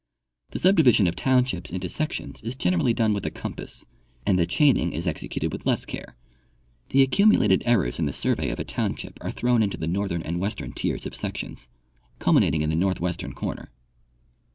The 0.49 0.57
subdivision 0.57 1.05
of 1.05 1.15
townshij^s 1.15 1.69
into 1.71 1.87
sections 1.87 2.41
is 2.41 2.55
generally 2.55 2.91
done 2.91 3.13
with 3.13 3.23
a 3.23 3.29
compass, 3.29 3.85
and 4.25 4.39
the 4.39 4.47
chaining 4.47 4.93
is 4.93 5.05
executed 5.05 5.51
with 5.53 5.67
less 5.67 5.85
care. 5.85 6.15
The 6.89 7.03
accumulated 7.03 7.61
errors 7.67 7.99
in 7.99 8.07
the 8.07 8.11
survey 8.11 8.49
of 8.49 8.59
a 8.59 8.63
township 8.63 9.23
are 9.23 9.29
thrown 9.29 9.61
into 9.61 9.77
the 9.77 9.85
northern 9.87 10.23
and 10.23 10.39
western 10.39 10.73
tiers 10.73 11.05
of 11.05 11.15
sections, 11.15 11.67
cul 12.17 12.33
minating 12.33 12.61
in 12.63 12.71
the 12.71 12.75
northwestern 12.75 13.33
corner. 13.33 13.69